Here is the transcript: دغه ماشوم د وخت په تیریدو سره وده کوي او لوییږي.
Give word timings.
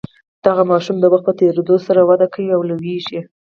دغه 0.45 0.63
ماشوم 0.71 0.97
د 0.99 1.05
وخت 1.11 1.23
په 1.27 1.33
تیریدو 1.39 1.75
سره 1.87 2.01
وده 2.09 2.27
کوي 2.33 2.49
او 2.55 2.61
لوییږي. 2.69 3.19